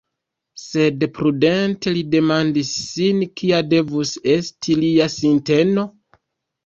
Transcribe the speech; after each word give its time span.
Sed 0.59 1.03
prudente 1.17 1.93
li 1.97 2.01
demandis 2.15 2.71
sin 2.93 3.21
kia 3.41 3.61
devus 3.75 4.15
esti 4.37 4.79
lia 4.85 5.11
sinteno? 5.21 5.87